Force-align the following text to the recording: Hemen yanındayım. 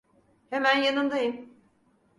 Hemen 0.49 0.77
yanındayım. 0.77 1.49